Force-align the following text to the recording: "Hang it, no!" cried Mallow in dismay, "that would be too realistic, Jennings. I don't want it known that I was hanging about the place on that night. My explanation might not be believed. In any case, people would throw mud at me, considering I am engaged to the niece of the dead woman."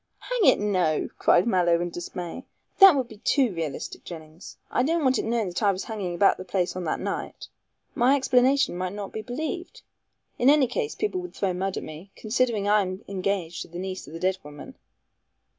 "Hang 0.17 0.45
it, 0.47 0.57
no!" 0.59 1.09
cried 1.19 1.45
Mallow 1.45 1.79
in 1.79 1.91
dismay, 1.91 2.43
"that 2.79 2.95
would 2.95 3.07
be 3.07 3.17
too 3.19 3.53
realistic, 3.53 4.03
Jennings. 4.03 4.57
I 4.71 4.81
don't 4.81 5.03
want 5.03 5.19
it 5.19 5.25
known 5.25 5.49
that 5.49 5.61
I 5.61 5.71
was 5.71 5.83
hanging 5.83 6.15
about 6.15 6.37
the 6.37 6.43
place 6.43 6.75
on 6.75 6.85
that 6.85 6.99
night. 6.99 7.49
My 7.93 8.15
explanation 8.15 8.75
might 8.75 8.93
not 8.93 9.11
be 9.13 9.21
believed. 9.21 9.83
In 10.39 10.49
any 10.49 10.65
case, 10.65 10.95
people 10.95 11.21
would 11.21 11.35
throw 11.35 11.53
mud 11.53 11.77
at 11.77 11.83
me, 11.83 12.09
considering 12.15 12.67
I 12.67 12.81
am 12.81 13.03
engaged 13.07 13.61
to 13.61 13.67
the 13.67 13.77
niece 13.77 14.07
of 14.07 14.13
the 14.13 14.19
dead 14.19 14.39
woman." 14.41 14.73